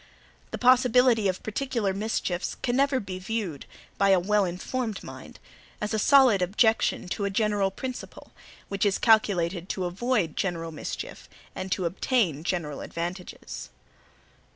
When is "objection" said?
6.41-7.07